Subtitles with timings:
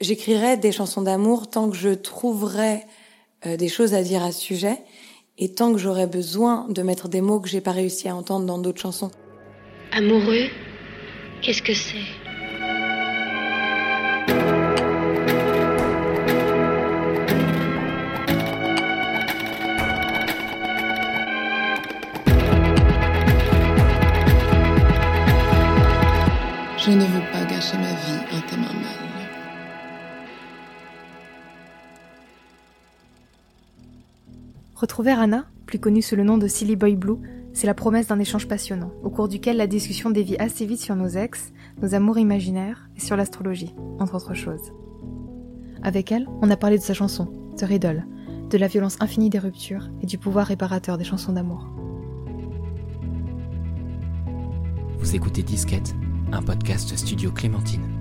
[0.00, 2.84] j'écrirai des chansons d'amour tant que je trouverai
[3.46, 4.78] euh, des choses à dire à ce sujet
[5.38, 8.46] et tant que j'aurai besoin de mettre des mots que j'ai pas réussi à entendre
[8.46, 9.10] dans d'autres chansons.
[9.92, 10.48] Amoureux,
[11.42, 11.96] qu'est-ce que c'est?
[26.78, 28.40] Je ne veux pas gâcher ma vie à
[34.76, 37.16] Retrouver Anna, plus connue sous le nom de Silly Boy Blue,
[37.54, 40.94] c'est la promesse d'un échange passionnant, au cours duquel la discussion dévie assez vite sur
[40.94, 44.74] nos ex, nos amours imaginaires et sur l'astrologie, entre autres choses.
[45.82, 48.06] Avec elle, on a parlé de sa chanson, The Riddle,
[48.50, 51.70] de la violence infinie des ruptures et du pouvoir réparateur des chansons d'amour.
[54.98, 55.94] Vous écoutez Disquette,
[56.32, 57.95] un podcast studio Clémentine.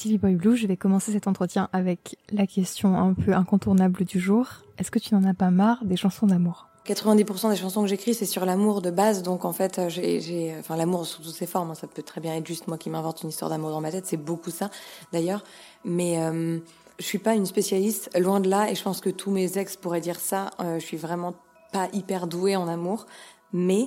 [0.00, 4.18] Silly Boy Blue, je vais commencer cet entretien avec la question un peu incontournable du
[4.18, 4.46] jour.
[4.78, 6.68] Est-ce que tu n'en as pas marre des chansons d'amour?
[6.86, 9.22] 90% des chansons que j'écris, c'est sur l'amour de base.
[9.22, 11.72] Donc en fait, j'ai, enfin l'amour sous toutes ses formes.
[11.72, 11.74] Hein.
[11.74, 14.06] Ça peut très bien être juste moi qui m'invente une histoire d'amour dans ma tête.
[14.06, 14.70] C'est beaucoup ça,
[15.12, 15.44] d'ailleurs.
[15.84, 16.58] Mais euh,
[16.98, 18.70] je suis pas une spécialiste, loin de là.
[18.70, 20.48] Et je pense que tous mes ex pourraient dire ça.
[20.60, 21.34] Euh, je suis vraiment
[21.74, 23.04] pas hyper douée en amour,
[23.52, 23.86] mais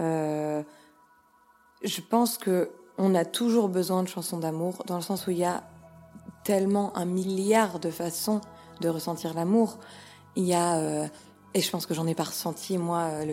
[0.00, 0.64] euh,
[1.84, 5.38] je pense que on a toujours besoin de chansons d'amour, dans le sens où il
[5.38, 5.62] y a
[6.44, 8.40] tellement un milliard de façons
[8.80, 9.78] de ressentir l'amour.
[10.36, 11.06] Il y a euh,
[11.54, 13.24] et je pense que j'en ai pas ressenti moi euh,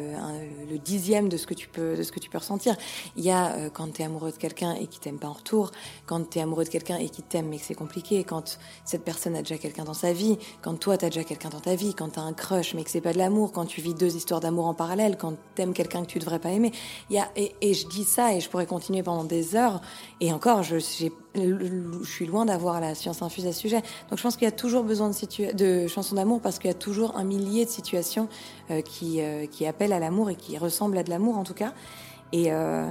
[0.69, 2.75] le, dixième de ce que tu peux de ce que tu peux ressentir.
[3.15, 5.33] Il y a euh, quand tu es amoureux de quelqu'un et qui t'aime pas en
[5.33, 5.71] retour,
[6.05, 9.03] quand tu es amoureux de quelqu'un et qui t'aime mais que c'est compliqué, quand cette
[9.03, 11.75] personne a déjà quelqu'un dans sa vie, quand toi tu as déjà quelqu'un dans ta
[11.75, 13.93] vie, quand tu as un crush mais que c'est pas de l'amour, quand tu vis
[13.93, 16.71] deux histoires d'amour en parallèle, quand tu aimes quelqu'un que tu devrais pas aimer.
[17.09, 19.81] Il y a et, et, je dis ça et je pourrais continuer pendant des heures
[20.19, 23.81] et encore je j'ai je suis loin d'avoir la science infuse à ce sujet.
[24.09, 26.77] Donc je pense qu'il y a toujours besoin de, chansons d'amour parce qu'il y a
[26.77, 28.27] toujours un millier de situations
[28.71, 31.53] euh, qui, euh, qui appellent à l'amour et qui ressemblent à de l'amour en tout
[31.53, 31.73] cas.
[32.31, 32.87] Et, euh,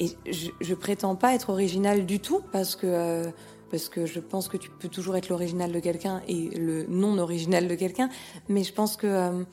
[0.00, 3.30] je, je, prétends pas être originale du tout parce que
[3.70, 7.18] parce que je pense que tu peux toujours être l'original de quelqu'un et le non
[7.18, 8.08] original de quelqu'un.
[8.48, 9.44] Mais je pense que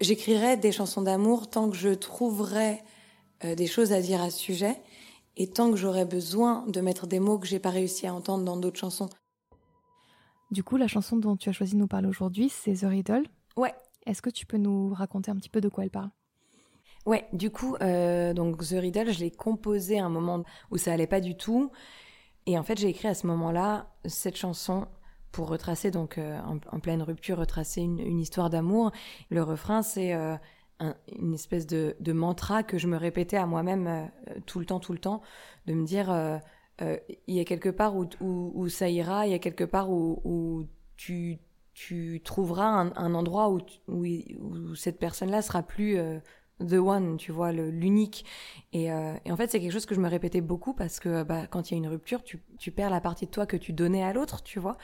[0.00, 2.82] j'écrirai des chansons d'amour tant que je trouverai
[3.44, 4.76] des choses à dire à ce sujet
[5.36, 8.44] et tant que j'aurai besoin de mettre des mots que j'ai pas réussi à entendre
[8.44, 9.08] dans d'autres chansons.
[10.50, 13.24] Du coup, la chanson dont tu as choisi de nous parler aujourd'hui, c'est The Riddle.
[13.56, 13.74] Ouais.
[14.06, 16.10] Est-ce que tu peux nous raconter un petit peu de quoi elle parle?
[17.04, 20.92] Ouais, du coup, euh, donc The Riddle, je l'ai composé à un moment où ça
[20.92, 21.70] allait pas du tout.
[22.46, 24.86] Et en fait, j'ai écrit à ce moment-là cette chanson
[25.32, 28.92] pour retracer, donc euh, en, en, pleine rupture, retracer une, une histoire d'amour.
[29.30, 30.36] Le refrain, c'est euh,
[30.80, 34.06] un, une espèce de, de, mantra que je me répétais à moi-même euh,
[34.46, 35.22] tout le temps, tout le temps,
[35.66, 36.38] de me dire euh,
[36.82, 39.64] euh, il y a quelque part où, où, où, ça ira, il y a quelque
[39.64, 40.66] part où, où
[40.96, 41.38] tu,
[41.72, 45.98] tu trouveras un, un endroit où, où, cette personne-là sera plus
[46.60, 48.24] the one, tu vois, l'unique.
[48.72, 51.22] Et, euh, et, en fait, c'est quelque chose que je me répétais beaucoup parce que
[51.22, 53.56] bah, quand il y a une rupture, tu, tu, perds la partie de toi que
[53.56, 54.76] tu donnais à l'autre, tu vois.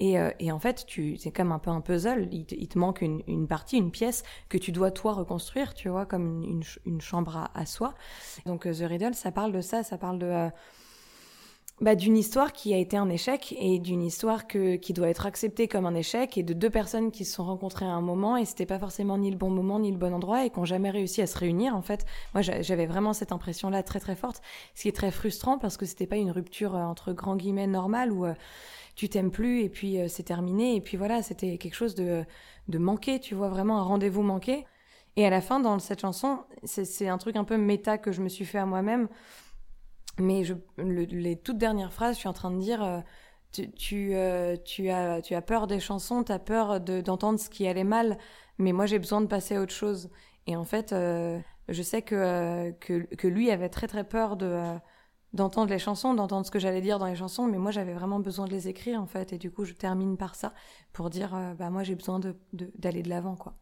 [0.00, 2.28] Et, euh, et, en fait, tu, c'est comme un peu un puzzle.
[2.30, 6.06] Il te, manque une, une, partie, une pièce que tu dois toi reconstruire, tu vois,
[6.06, 7.94] comme une, une, chambre à, soi.
[8.46, 10.50] Donc The Riddle, ça parle de ça, ça parle de euh,
[11.80, 15.26] bah, d'une histoire qui a été un échec et d'une histoire que, qui doit être
[15.26, 18.36] acceptée comme un échec et de deux personnes qui se sont rencontrées à un moment
[18.36, 20.64] et c'était pas forcément ni le bon moment ni le bon endroit et qui ont
[20.64, 22.06] jamais réussi à se réunir en fait.
[22.32, 24.40] Moi j'avais vraiment cette impression là très très forte,
[24.76, 27.66] ce qui est très frustrant parce que c'était pas une rupture euh, entre grands guillemets
[27.66, 28.34] normale où euh,
[28.94, 32.24] tu t'aimes plus et puis euh, c'est terminé et puis voilà c'était quelque chose de,
[32.68, 34.64] de manqué, tu vois vraiment un rendez-vous manqué.
[35.16, 38.22] Et à la fin dans cette chanson c'est un truc un peu méta que je
[38.22, 39.08] me suis fait à moi-même
[40.18, 43.00] mais je, le, les toutes dernières phrases, je suis en train de dire, euh,
[43.76, 47.66] tu, euh, tu, as, tu as peur des chansons, tu as peur d'entendre ce qui
[47.66, 48.18] allait mal,
[48.58, 50.10] mais moi j'ai besoin de passer à autre chose.
[50.46, 51.38] Et en fait, euh,
[51.68, 54.62] je sais que, que, lui avait très très peur de
[55.32, 58.20] d'entendre les chansons, d'entendre ce que j'allais dire dans les chansons, mais moi j'avais vraiment
[58.20, 60.54] besoin de les écrire en fait, et du coup je termine par ça
[60.92, 63.56] pour dire, bah moi j'ai besoin de d'aller de l'avant quoi.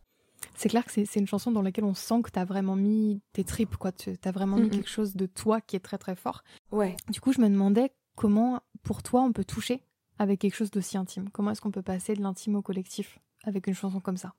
[0.55, 3.21] C'est clair que c'est une chanson dans laquelle on sent que tu as vraiment mis
[3.33, 3.93] tes tripes, quoi.
[3.93, 4.65] Tu as vraiment mm -hmm.
[4.65, 6.43] mis quelque chose de toi qui est très très fort.
[6.71, 6.97] Ouais.
[7.11, 9.83] Du coup, je me demandais comment, pour toi, on peut toucher
[10.19, 11.31] avec quelque chose d'aussi intime.
[11.31, 14.35] Comment est-ce qu'on peut passer de l'intime au collectif avec une chanson comme ça?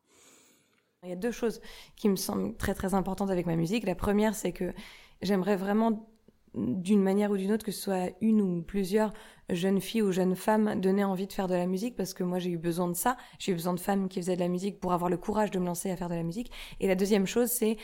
[1.03, 1.59] Il y a deux choses
[1.95, 3.83] qui me semblent très très importantes avec ma musique.
[3.85, 4.73] La première, c'est que
[5.21, 6.07] j'aimerais vraiment
[6.55, 9.13] d'une manière ou d'une autre, que ce soit une ou plusieurs
[9.49, 12.39] jeunes filles ou jeunes femmes, donner envie de faire de la musique parce que moi
[12.39, 13.17] j'ai eu besoin de ça.
[13.39, 15.59] J'ai eu besoin de femmes qui faisaient de la musique pour avoir le courage de
[15.59, 16.51] me lancer à faire de la musique.
[16.79, 17.77] Et la deuxième chose, c'est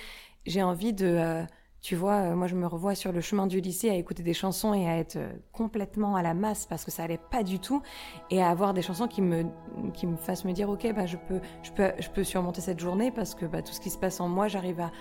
[0.46, 1.44] j'ai envie de, euh,
[1.82, 4.34] Tu vois, euh, moi je me revois sur le chemin du lycée à écouter des
[4.34, 7.60] chansons et à être euh, complètement à la masse parce que ça allait pas du
[7.60, 7.82] tout
[8.30, 9.46] et à avoir des chansons qui me
[9.94, 12.80] qui me fassent me dire ok bah je peux je peux je peux surmonter cette
[12.80, 14.92] journée parce que bah, tout ce qui se passe en moi j'arrive à,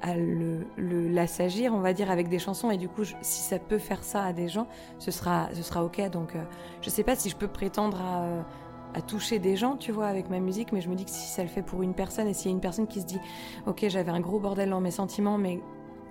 [0.00, 3.58] à, le, le l'assagir on va dire avec des chansons et du coup si ça
[3.58, 4.66] peut faire ça à des gens
[4.98, 6.08] ce sera ce sera ok.
[6.10, 6.42] Donc euh,
[6.80, 8.46] je sais pas si je peux prétendre à
[8.94, 11.28] à toucher des gens, tu vois, avec ma musique, mais je me dis que si
[11.28, 13.20] ça le fait pour une personne, et s'il y a une personne qui se dit,
[13.66, 15.60] ok, j'avais un gros bordel dans mes sentiments, mais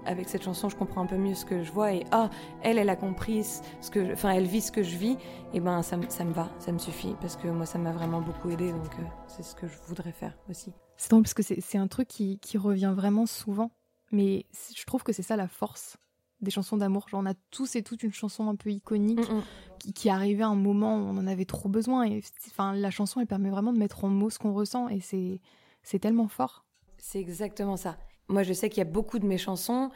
[0.08, 2.30] avec cette chanson, je comprends un peu mieux ce que je vois, et ah,
[2.64, 3.44] elle, elle a compris
[3.82, 5.18] ce que, enfin, elle vit ce que je vis,
[5.54, 7.92] et ben, ça, me- ça me va, ça me suffit, parce que moi, ça m'a
[7.92, 10.74] vraiment beaucoup aidé, donc euh, c'est ce que je voudrais faire aussi.
[10.96, 13.70] C'est drôle parce que c'est un truc qui, qui revient vraiment souvent.
[14.12, 14.46] Mais
[14.76, 15.98] je trouve que c'est ça la force
[16.42, 17.08] des chansons d'amour.
[17.10, 19.44] Genre, on a tous et toutes une chanson un peu iconique Mm, mm.
[19.80, 22.04] qui, qui arrivait à un moment où on en avait trop besoin.
[22.06, 24.88] Et enfin, la chanson, elle permet vraiment de mettre en mots ce qu'on ressent.
[24.88, 25.42] Et c'est
[25.84, 26.66] c'est tellement fort.
[26.98, 27.98] C'est exactement ça.
[28.30, 29.90] Moi, je sais qu'il y a beaucoup de mes chansons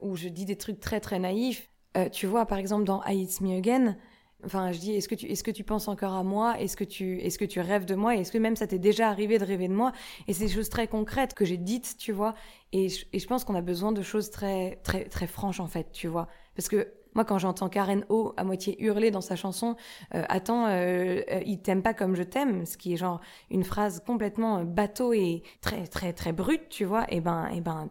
[0.00, 1.70] où je dis des trucs très très naïfs.
[1.96, 3.96] Euh, tu vois, par exemple, dans I It's Me Again,
[4.44, 6.60] enfin, je dis est-ce que tu est-ce que tu penses encore à moi?
[6.60, 8.16] Est-ce que tu est-ce que tu rêves de moi?
[8.16, 9.92] Est-ce que même ça t'est déjà arrivé de rêver de moi?
[10.28, 12.34] Et c'est des choses très concrètes que j'ai dites, tu vois.
[12.72, 15.66] Et je, et je pense qu'on a besoin de choses très très très franches en
[15.68, 16.28] fait, tu vois.
[16.54, 19.74] Parce que moi, quand j'entends Karen O à moitié hurler dans sa chanson,
[20.14, 23.20] euh, attends, euh, euh, il t'aime pas comme je t'aime, ce qui est genre
[23.50, 27.06] une phrase complètement euh, bateau et très très très brute, tu vois.
[27.08, 27.88] Et ben et ben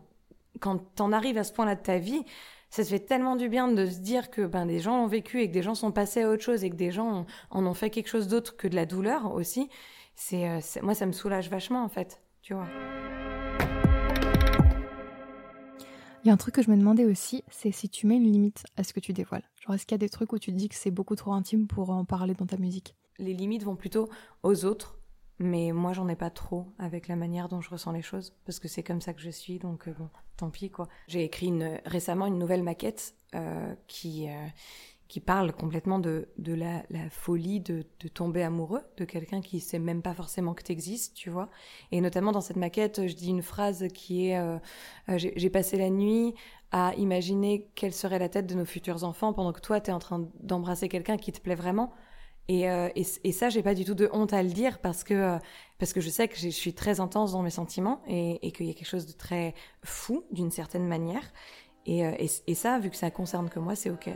[0.60, 2.24] quand t'en arrives à ce point-là de ta vie,
[2.69, 5.42] ça te fait tellement du bien de se dire que ben des gens l'ont vécu
[5.42, 7.74] et que des gens sont passés à autre chose et que des gens en ont
[7.74, 9.69] fait quelque chose d'autre que de la douleur aussi.
[10.13, 12.68] C'est- moi ça me soulage vachement en fait, tu vois.
[16.25, 18.24] Il y a un truc que je me demandais aussi, c'est si tu mets une
[18.24, 19.44] limite à ce que tu dévoiles.
[19.62, 21.68] Genre, est-ce qu'il y a des trucs où tu dis que c'est beaucoup trop intime
[21.68, 22.95] pour en parler dans ta musique?
[23.19, 24.10] Les limites vont plutôt
[24.42, 24.98] aux autres,
[25.38, 28.57] mais moi j'en ai pas trop avec la manière dont je ressens les choses parce
[28.57, 30.88] que c'est comme ça que je suis donc euh, bon, tant pis quoi.
[31.07, 31.54] J'ai écrit
[31.86, 34.48] récemment une nouvelle maquette euh, qui euh,
[35.07, 40.13] qui parle complètement de, la, folie de, tomber amoureux de quelqu'un qui sait même pas
[40.13, 41.49] forcément que t'existes, tu vois.
[41.91, 44.57] Et notamment dans cette maquette, je dis une phrase qui est euh,
[45.09, 46.33] euh, j'ai passé la nuit
[46.71, 49.99] à imaginer quelle serait la tête de nos futurs enfants pendant que toi t'es en
[49.99, 51.93] train d'embrasser quelqu'un qui te plaît vraiment.
[52.47, 55.03] Et, euh, et, et ça, j'ai pas du tout de honte à le dire parce
[55.03, 55.37] que euh,
[55.79, 58.69] parce que je sais que je suis très intense dans mes sentiments et, qu'il y
[58.69, 59.53] a quelque chose de très
[59.83, 61.33] fou d'une certaine manière.
[61.85, 64.09] Et, et, et ça, vu que ça concerne que moi, c'est ok.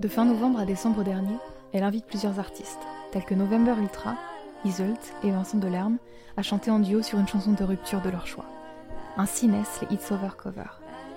[0.00, 1.38] De fin novembre à décembre dernier,
[1.72, 4.14] elle invite plusieurs artistes, tels que November Ultra,
[4.66, 5.96] Isolt et Vincent Delerme,
[6.36, 8.44] à chanter en duo sur une chanson de rupture de leur choix.
[9.16, 10.68] Ainsi naissent les It's Over Cover,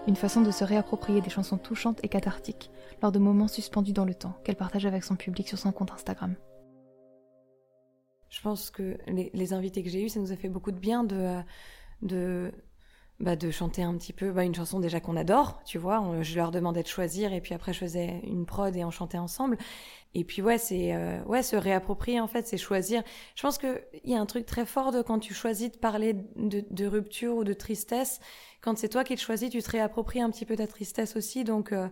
[0.08, 2.72] une façon de se réapproprier des chansons touchantes et cathartiques
[3.02, 5.92] lors de moments suspendus dans le temps qu'elle partage avec son public sur son compte
[5.92, 6.36] Instagram.
[8.30, 11.04] Je pense que les, invités que j'ai eus, ça nous a fait beaucoup de bien
[11.04, 11.42] de, euh,
[12.02, 12.52] de,
[13.20, 16.22] bah, de chanter un petit peu bah, une chanson déjà qu'on adore, tu vois.
[16.22, 19.18] Je leur demandais de choisir et puis après je faisais une prod et on chantait
[19.18, 19.58] ensemble.
[20.16, 23.04] Et puis ouais, c'est euh, ouais se réapproprier en fait, c'est choisir.
[23.36, 25.78] Je pense que il y a un truc très fort de quand tu choisis de
[25.78, 28.22] parler de, de rupture ou de tristesse.
[28.62, 31.44] Quand c'est toi qui te choisis, tu te réappropries un petit peu ta tristesse aussi.
[31.44, 31.90] Donc euh,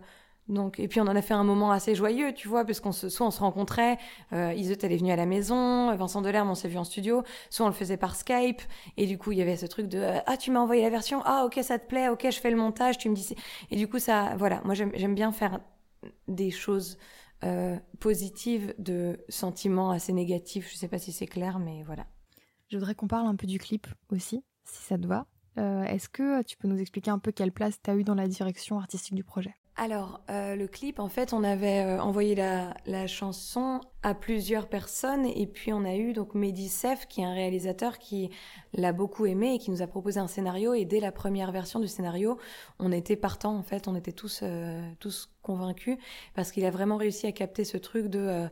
[0.48, 2.92] donc, et puis on en a fait un moment assez joyeux, tu vois, parce qu'on
[2.92, 3.98] se, soit on se rencontrait,
[4.32, 7.22] euh, Iseut elle est venue à la maison, Vincent Delerme on s'est vu en studio,
[7.50, 8.62] soit on le faisait par Skype,
[8.96, 10.90] et du coup il y avait ce truc de euh, ah tu m'as envoyé la
[10.90, 13.34] version, ah ok ça te plaît, ok je fais le montage, tu me dis,
[13.70, 15.60] et du coup ça, voilà, moi j'aime bien faire
[16.28, 16.98] des choses
[17.44, 22.06] euh, positives de sentiments assez négatifs, je sais pas si c'est clair, mais voilà.
[22.68, 25.26] Je voudrais qu'on parle un peu du clip aussi, si ça te va.
[25.58, 28.14] Euh, Est-ce que tu peux nous expliquer un peu quelle place tu as eu dans
[28.14, 29.54] la direction artistique du projet?
[29.80, 34.68] Alors, euh, le clip, en fait, on avait euh, envoyé la, la chanson à plusieurs
[34.68, 38.28] personnes et puis on a eu donc Mehdi Sef, qui est un réalisateur qui
[38.72, 40.74] l'a beaucoup aimé et qui nous a proposé un scénario.
[40.74, 42.38] Et dès la première version du scénario,
[42.80, 45.96] on était partant en fait, on était tous euh, tous convaincus
[46.34, 48.48] parce qu'il a vraiment réussi à capter ce truc de euh,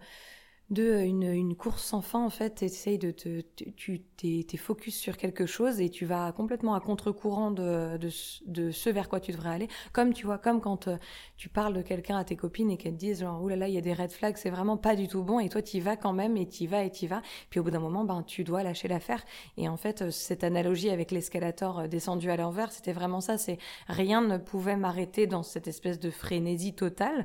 [0.71, 3.41] de euh, une, course sans fin en fait essayes de te
[3.77, 8.91] tu- t'es focus sur quelque chose et tu vas complètement à contre-courant de, de ce-
[8.91, 9.69] vers quoi tu devrais aller.
[9.93, 10.97] Comme tu vois comme quand euh,
[11.37, 13.81] tu parles de quelqu'un à tes copines et qu'elles disent genre oulala il y a
[13.81, 16.13] des red flags c'est vraiment pas du tout bon et toi tu y vas quand
[16.13, 17.23] même et tu y vas et tu y vas.
[17.51, 19.23] Puis au bout d'un moment ben tu dois lâcher l'affaire.
[19.57, 23.39] Et en fait euh, cette analogie avec l'escalator descendu à l'envers c'était vraiment ça.
[23.39, 23.59] C'est
[23.89, 27.25] rien ne pouvait m'arrêter dans cette espèce de frénésie totale.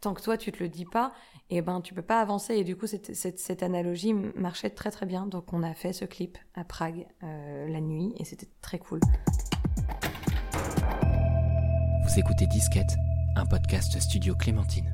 [0.00, 1.12] Tant que toi tu te le dis pas
[1.50, 5.06] et ben tu peux pas avancer du coup, cette, cette, cette analogie marchait très très
[5.06, 5.28] bien.
[5.28, 8.98] Donc, on a fait ce clip à Prague euh, la nuit et c'était très cool.
[12.02, 12.96] Vous écoutez Disquette,
[13.36, 14.92] un podcast studio Clémentine.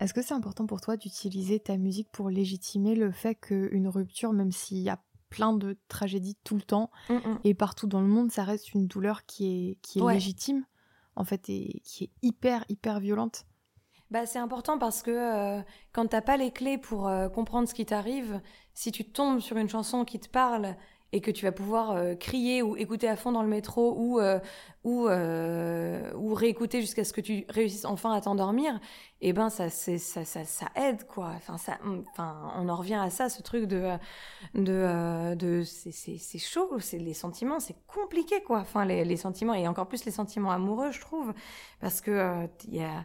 [0.00, 4.32] Est-ce que c'est important pour toi d'utiliser ta musique pour légitimer le fait qu'une rupture,
[4.32, 4.98] même s'il y a
[5.28, 7.38] plein de tragédies tout le temps Mm, mm.
[7.44, 10.14] et partout dans le monde, ça reste une douleur qui est, qui est Ouais.
[10.14, 10.64] légitime,
[11.16, 13.44] en fait, et qui est hyper, hyper violente?
[14.10, 15.62] Bah, c'est important parce que euh,
[15.92, 18.40] quand t'as pas les clés pour euh, comprendre ce qui t'arrive,
[18.74, 20.74] si tu tombes sur une chanson qui te parle
[21.12, 24.18] et que tu vas pouvoir euh, crier ou écouter à fond dans le métro ou
[24.20, 24.40] euh,
[24.84, 28.80] ou ou réécouter jusqu'à ce que tu réussisses enfin à t'endormir,
[29.20, 31.32] et ben ça ça, ça ça aide quoi.
[31.36, 31.78] Enfin ça
[32.12, 33.96] enfin on en revient à ça ce truc de
[34.54, 38.60] de de c'est c'est c'est chaud, c'est les sentiments, c'est compliqué quoi.
[38.60, 41.32] Enfin les les sentiments et encore plus les sentiments amoureux, je trouve
[41.80, 43.04] parce que il y a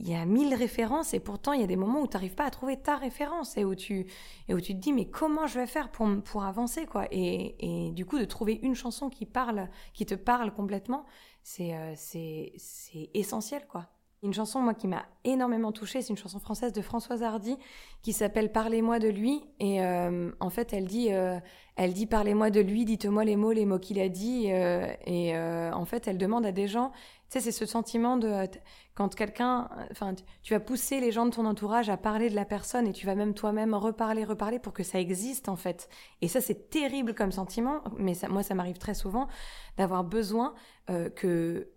[0.00, 2.34] il y a mille références et pourtant il y a des moments où tu n'arrives
[2.34, 4.06] pas à trouver ta référence et où tu
[4.48, 7.06] et où tu te dis mais comment je vais faire pour pour avancer quoi?
[7.10, 11.04] Et, et du coup de trouver une chanson qui parle qui te parle complètement
[11.42, 13.88] c'est euh, c'est c'est essentiel quoi.
[14.22, 17.56] Une chanson moi qui m'a énormément touchée c'est une chanson française de Françoise Hardy
[18.02, 21.38] qui s'appelle Parlez-moi de lui et euh, en fait elle dit euh,
[21.76, 25.84] elle dit Parlez-moi de lui dites-moi les mots les mots qu'il a dit et en
[25.86, 26.92] fait elle demande à des gens
[27.30, 28.46] sais c'est ce sentiment de euh,
[28.94, 32.44] quand quelqu'un, enfin, tu- vas pousser les gens de ton entourage à parler de la
[32.44, 35.88] personne et tu vas même toi-même reparler, reparler pour que ça existe en fait.
[36.20, 39.28] Et ça, c'est terrible comme sentiment, mais moi, ça m'arrive très souvent
[39.76, 40.54] d'avoir besoin
[40.90, 41.68] euh, que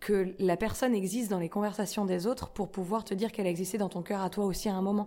[0.00, 3.50] que la personne existe dans les conversations des autres pour pouvoir te dire qu'elle a
[3.50, 5.06] existé dans ton cœur à toi aussi à un moment.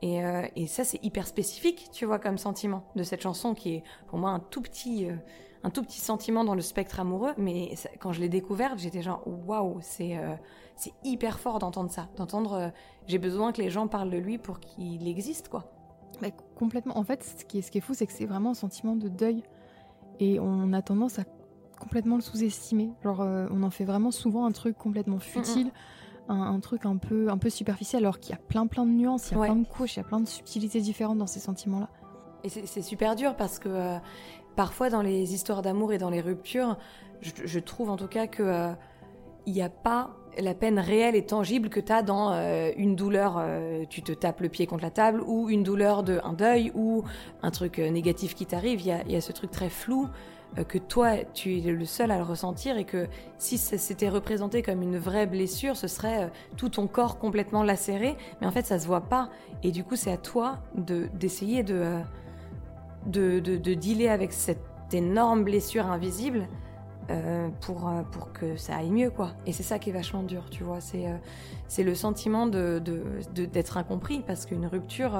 [0.00, 3.74] Et, euh, et ça, c'est hyper spécifique, tu vois, comme sentiment de cette chanson qui
[3.74, 5.14] est pour moi un tout petit, euh,
[5.64, 7.32] un tout petit sentiment dans le spectre amoureux.
[7.38, 10.34] Mais ça- quand je l'ai découverte, j'étais genre waouh, c'est euh,
[10.76, 12.52] c'est hyper fort d'entendre ça, d'entendre.
[12.54, 12.68] euh,
[13.06, 15.64] J'ai besoin que les gens parlent de lui pour qu'il existe, quoi.
[16.20, 16.96] Bah, complètement.
[16.98, 18.94] En fait, ce qui est, ce qui est fou, c'est que c'est vraiment un sentiment
[18.96, 19.42] de deuil.
[20.20, 21.24] Et on a tendance à
[21.80, 22.90] complètement le sous-estimer.
[23.02, 25.72] Genre, euh, on en fait vraiment souvent un truc complètement futile,
[26.28, 28.90] un, un truc un peu, un peu superficiel, alors qu'il y a plein plein de
[28.92, 29.46] nuances, il y a Ouais.
[29.48, 31.88] plein de couches, il y a plein de subtilités différentes dans ces sentiments-là.
[32.44, 33.98] Et c'est c'est super dur parce que euh,
[34.56, 36.76] parfois dans les histoires d'amour et dans les ruptures,
[37.22, 38.72] je, trouve en tout cas que euh,
[39.46, 43.36] n'y a pas la peine réelle et tangible que tu as dans euh, une douleur,
[43.38, 46.72] euh, tu te tapes le pied contre la table, ou une douleur de un deuil,
[46.74, 47.04] ou
[47.42, 48.80] un truc négatif qui t'arrive.
[48.80, 50.08] Il y a, y a ce truc très flou
[50.68, 54.60] que toi, tu es le seul à le ressentir et que si ça s'était représenté
[54.60, 58.78] comme une vraie blessure, ce serait tout ton corps complètement lacéré, mais en fait ça
[58.78, 59.30] se voit pas.
[59.62, 62.02] Et du coup, c'est à toi de d'essayer de,
[63.06, 64.60] de, de, de dealer avec cette
[64.92, 66.46] énorme blessure invisible
[67.10, 69.30] euh, pour, euh, pour que ça aille mieux, quoi.
[69.46, 70.80] Et c'est ça qui est vachement dur, tu vois.
[70.80, 75.18] C'est euh, le sentiment de de- d'être incompris, parce qu'une rupture,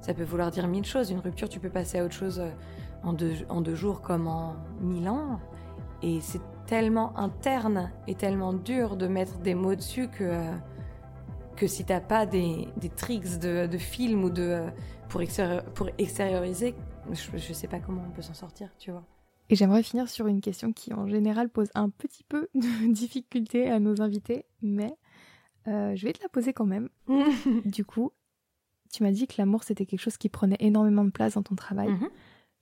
[0.00, 1.10] ça peut vouloir dire mille choses.
[1.10, 2.42] Une rupture, tu peux passer à autre chose
[3.02, 5.38] en deux, en deux jours comme en mille ans.
[6.02, 10.32] Et c'est tellement interne et tellement dur de mettre des mots dessus que,
[11.56, 14.62] que si t'as pas des, des tricks de, de film ou de,
[15.08, 15.20] pour,
[15.74, 16.74] pour extérioriser,
[17.12, 19.04] je, je sais pas comment on peut s'en sortir, tu vois.
[19.50, 23.70] Et j'aimerais finir sur une question qui en général pose un petit peu de difficulté
[23.70, 24.92] à nos invités, mais
[25.66, 26.88] euh, je vais te la poser quand même.
[27.64, 28.12] Du coup,
[28.92, 31.54] tu m'as dit que l'amour c'était quelque chose qui prenait énormément de place dans ton
[31.54, 31.88] travail.
[31.88, 32.08] Mhm.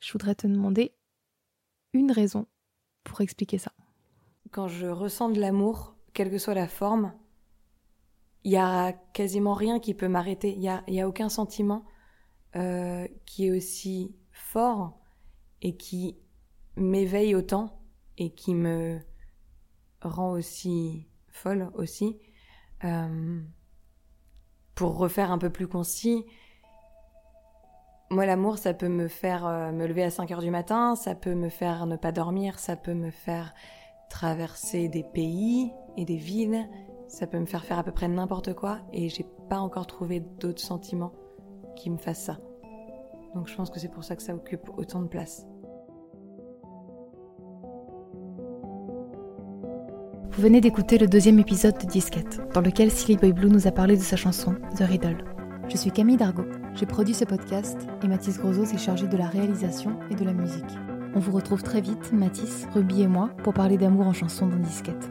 [0.00, 0.92] Je voudrais te demander
[1.92, 2.46] une raison
[3.04, 3.72] pour expliquer ça.
[4.50, 7.12] Quand je ressens de l'amour, quelle que soit la forme,
[8.44, 10.52] il y a quasiment rien qui peut m'arrêter.
[10.52, 11.84] Il y a, il y a aucun sentiment
[12.54, 15.00] euh, qui est aussi fort
[15.62, 16.18] et qui
[16.76, 17.80] m'éveille autant
[18.18, 19.00] et qui me
[20.02, 22.18] rend aussi folle aussi.
[22.84, 23.40] Euh,
[24.74, 26.24] pour refaire un peu plus concis,
[28.08, 31.16] moi, l'amour, ça peut me faire euh, me lever à 5 heures du matin, ça
[31.16, 33.52] peut me faire ne pas dormir, ça peut me faire
[34.10, 36.68] traverser des pays et des villes,
[37.08, 40.20] ça peut me faire faire à peu près n'importe quoi, et j'ai pas encore trouvé
[40.20, 41.14] d'autres sentiments
[41.74, 42.38] qui me fassent ça.
[43.35, 45.47] Donc je pense que c'est pour ça que ça occupe autant de place.
[50.37, 53.71] Vous venez d'écouter le deuxième épisode de Disquette, dans lequel Silly Boy Blue nous a
[53.71, 55.25] parlé de sa chanson The Riddle.
[55.68, 59.28] Je suis Camille Dargaud, j'ai produit ce podcast et Mathis Grosso s'est chargé de la
[59.28, 60.78] réalisation et de la musique.
[61.14, 64.59] On vous retrouve très vite, Mathis, Ruby et moi, pour parler d'amour en chanson dans
[64.59, 65.11] Disquette.